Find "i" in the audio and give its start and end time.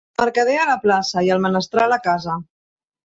1.27-1.31